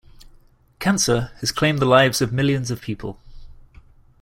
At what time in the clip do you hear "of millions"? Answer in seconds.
2.23-2.71